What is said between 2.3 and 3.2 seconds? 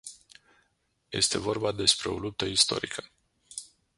istorică.